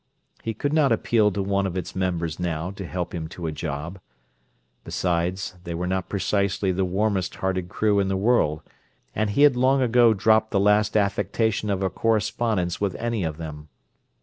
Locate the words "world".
8.17-8.63